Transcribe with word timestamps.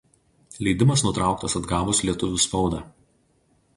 Leidimas 0.67 1.03
nutrauktas 1.07 1.57
atgavus 1.61 2.01
lietuvių 2.07 2.43
spaudą. 2.47 2.81